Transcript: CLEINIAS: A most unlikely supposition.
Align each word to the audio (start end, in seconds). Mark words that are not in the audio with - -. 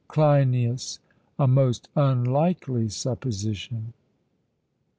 CLEINIAS: 0.07 0.97
A 1.37 1.47
most 1.47 1.87
unlikely 1.95 2.89
supposition. 2.89 3.93